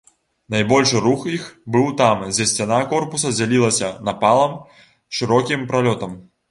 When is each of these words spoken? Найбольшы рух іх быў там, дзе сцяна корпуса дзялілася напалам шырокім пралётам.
Найбольшы 0.53 1.01
рух 1.05 1.25
іх 1.33 1.43
быў 1.75 1.85
там, 2.01 2.25
дзе 2.37 2.49
сцяна 2.55 2.81
корпуса 2.95 3.37
дзялілася 3.37 3.95
напалам 4.09 4.61
шырокім 5.21 5.61
пралётам. 5.73 6.23